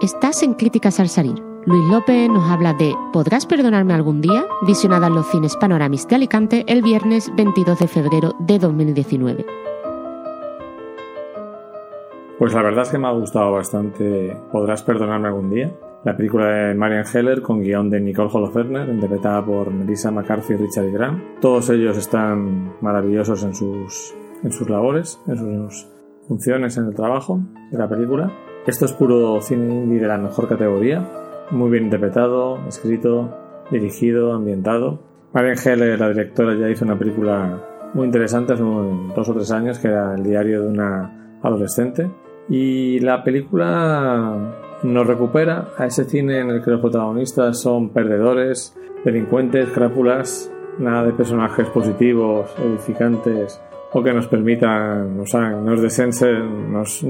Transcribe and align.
Estás 0.00 0.44
en 0.44 0.54
Críticas 0.54 1.00
al 1.00 1.08
Salir. 1.08 1.42
Luis 1.66 1.84
López 1.90 2.28
nos 2.30 2.48
habla 2.48 2.72
de 2.72 2.94
¿Podrás 3.12 3.46
perdonarme 3.46 3.94
algún 3.94 4.20
día? 4.20 4.46
visionada 4.64 5.08
en 5.08 5.16
los 5.16 5.26
cines 5.26 5.56
Panoramis 5.56 6.06
de 6.06 6.14
Alicante 6.14 6.64
el 6.68 6.82
viernes 6.82 7.32
22 7.36 7.80
de 7.80 7.88
febrero 7.88 8.36
de 8.38 8.60
2019. 8.60 9.44
Pues 12.38 12.54
la 12.54 12.62
verdad 12.62 12.82
es 12.82 12.90
que 12.90 12.98
me 12.98 13.08
ha 13.08 13.10
gustado 13.10 13.50
bastante 13.50 14.36
¿Podrás 14.52 14.84
perdonarme 14.84 15.26
algún 15.26 15.50
día? 15.50 15.72
La 16.04 16.16
película 16.16 16.46
de 16.46 16.74
Marian 16.76 17.04
Heller 17.12 17.42
con 17.42 17.60
guion 17.60 17.90
de 17.90 18.00
Nicole 18.00 18.30
Holoferner, 18.32 18.88
interpretada 18.88 19.44
por 19.44 19.72
Melissa 19.72 20.12
McCarthy 20.12 20.54
y 20.54 20.56
Richard 20.58 20.92
Grant. 20.92 21.40
Todos 21.40 21.70
ellos 21.70 21.96
están 21.98 22.76
maravillosos 22.80 23.42
en 23.42 23.52
sus, 23.52 24.14
en 24.44 24.52
sus 24.52 24.70
labores, 24.70 25.20
en 25.26 25.38
sus 25.38 25.88
funciones 26.28 26.76
en 26.76 26.84
el 26.84 26.94
trabajo 26.94 27.40
de 27.72 27.78
la 27.78 27.88
película. 27.88 28.32
Esto 28.68 28.84
es 28.84 28.92
puro 28.92 29.40
cine 29.40 29.74
indie 29.74 29.98
de 29.98 30.08
la 30.08 30.18
mejor 30.18 30.46
categoría, 30.46 31.02
muy 31.50 31.70
bien 31.70 31.84
interpretado, 31.84 32.58
escrito, 32.68 33.34
dirigido, 33.70 34.34
ambientado. 34.34 34.98
Marian 35.32 35.56
Heller, 35.56 35.98
la 35.98 36.10
directora, 36.10 36.54
ya 36.54 36.68
hizo 36.68 36.84
una 36.84 36.98
película 36.98 37.62
muy 37.94 38.04
interesante 38.04 38.52
hace 38.52 38.62
dos 38.62 39.26
o 39.26 39.32
tres 39.32 39.50
años, 39.52 39.78
que 39.78 39.88
era 39.88 40.14
El 40.14 40.22
diario 40.22 40.64
de 40.64 40.68
una 40.68 41.38
adolescente. 41.42 42.10
Y 42.50 43.00
la 43.00 43.24
película 43.24 44.36
nos 44.82 45.06
recupera 45.06 45.68
a 45.78 45.86
ese 45.86 46.04
cine 46.04 46.40
en 46.40 46.50
el 46.50 46.62
que 46.62 46.70
los 46.70 46.82
protagonistas 46.82 47.62
son 47.62 47.88
perdedores, 47.88 48.76
delincuentes, 49.02 49.70
crápulas, 49.70 50.52
nada 50.78 51.04
de 51.04 51.14
personajes 51.14 51.70
positivos, 51.70 52.54
edificantes 52.58 53.62
o 53.94 54.02
que 54.02 54.12
nos 54.12 54.28
permitan, 54.28 55.16
nos, 55.16 55.32
nos 55.32 55.80
deseen 55.80 56.12
ser, 56.12 56.44
nos 56.44 57.02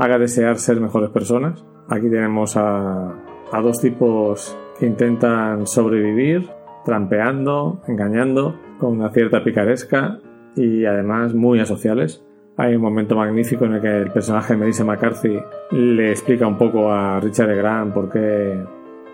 haga 0.00 0.18
desear 0.18 0.56
ser 0.58 0.80
mejores 0.80 1.10
personas. 1.10 1.62
Aquí 1.88 2.08
tenemos 2.08 2.56
a, 2.56 3.14
dos 3.62 3.80
tipos 3.80 4.56
que 4.78 4.86
intentan 4.86 5.66
sobrevivir, 5.66 6.48
trampeando, 6.86 7.82
engañando, 7.86 8.58
con 8.78 8.92
una 8.92 9.10
cierta 9.10 9.44
picaresca 9.44 10.18
y 10.56 10.86
además 10.86 11.34
muy 11.34 11.60
asociales. 11.60 12.24
Hay 12.56 12.76
un 12.76 12.82
momento 12.82 13.14
magnífico 13.14 13.66
en 13.66 13.74
el 13.74 13.82
que 13.82 13.94
el 13.94 14.10
personaje 14.10 14.54
de 14.54 14.60
Melissa 14.60 14.84
McCarthy 14.84 15.38
le 15.72 16.10
explica 16.10 16.46
un 16.46 16.56
poco 16.56 16.90
a 16.90 17.20
Richard 17.20 17.54
Grant 17.54 17.92
por 17.92 18.10
qué, 18.10 18.58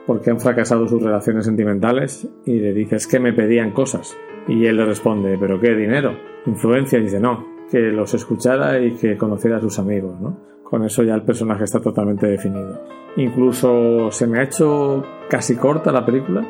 por 0.06 0.20
qué 0.20 0.30
han 0.30 0.40
fracasado 0.40 0.86
sus 0.86 1.02
relaciones 1.02 1.46
sentimentales 1.46 2.28
y 2.44 2.60
le 2.60 2.72
dice 2.72 2.96
es 2.96 3.08
que 3.08 3.18
me 3.18 3.32
pedían 3.32 3.72
cosas. 3.72 4.16
Y 4.46 4.66
él 4.66 4.76
le 4.76 4.84
responde, 4.84 5.36
¿pero 5.36 5.60
qué 5.60 5.74
dinero? 5.74 6.16
Influencia 6.46 7.00
y 7.00 7.02
dice, 7.02 7.18
no, 7.18 7.44
que 7.72 7.80
los 7.90 8.14
escuchara 8.14 8.80
y 8.80 8.92
que 8.92 9.16
conociera 9.16 9.56
a 9.56 9.60
sus 9.60 9.80
amigos, 9.80 10.20
¿no? 10.20 10.55
Con 10.68 10.82
eso 10.84 11.04
ya 11.04 11.14
el 11.14 11.22
personaje 11.22 11.64
está 11.64 11.80
totalmente 11.80 12.26
definido. 12.26 12.80
Incluso 13.16 14.10
se 14.10 14.26
me 14.26 14.40
ha 14.40 14.42
hecho 14.42 15.04
casi 15.28 15.56
corta 15.56 15.92
la 15.92 16.04
película. 16.04 16.42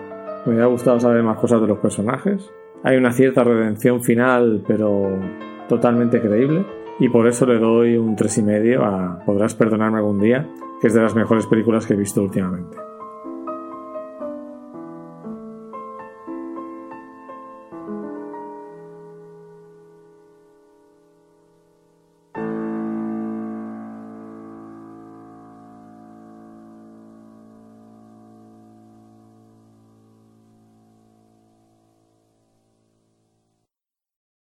Me 0.47 0.53
hubiera 0.53 0.67
gustado 0.67 0.99
saber 0.99 1.23
más 1.23 1.39
cosas 1.39 1.61
de 1.61 1.67
los 1.67 1.79
personajes. 1.79 2.51
Hay 2.83 2.97
una 2.97 3.13
cierta 3.13 3.45
redención 3.45 4.03
final, 4.03 4.65
pero 4.67 5.19
totalmente 5.69 6.21
creíble. 6.21 6.65
Y 6.99 7.11
por 7.11 7.27
eso 7.27 7.45
le 7.45 7.59
doy 7.59 7.97
un 7.97 8.17
3,5 8.17 8.83
a 8.83 9.25
Podrás 9.27 9.55
perdonarme 9.55 9.99
algún 9.99 10.21
día, 10.21 10.49
que 10.81 10.87
es 10.87 10.95
de 10.95 11.03
las 11.03 11.15
mejores 11.15 11.47
películas 11.47 11.87
que 11.87 11.93
he 11.93 11.97
visto 11.97 12.23
últimamente. 12.23 12.86